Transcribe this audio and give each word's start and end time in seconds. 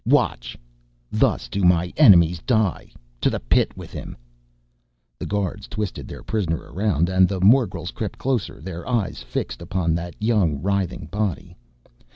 "Watch! 0.03 0.57
Thus 1.11 1.47
do 1.47 1.61
my 1.63 1.93
enemies 1.95 2.39
die. 2.39 2.89
To 3.21 3.29
the 3.29 3.39
pit 3.39 3.77
with 3.77 3.93
him!" 3.93 4.17
The 5.19 5.27
guards 5.27 5.67
twisted 5.67 6.07
their 6.07 6.23
prisoner 6.23 6.73
around 6.73 7.07
and 7.07 7.29
the 7.29 7.39
morgels 7.39 7.91
crept 7.91 8.17
closer, 8.17 8.59
their 8.59 8.87
eyes 8.89 9.21
fixed 9.21 9.61
upon 9.61 9.93
that 9.93 10.15
young, 10.19 10.59
writhing 10.59 11.05
body. 11.11 11.55